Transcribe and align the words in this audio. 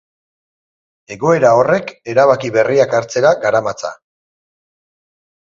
Egoera 1.15 1.51
horrek 1.57 1.93
erabaki 2.15 2.51
berriak 2.57 2.97
hartzera 3.01 3.35
garamatza. 3.45 3.93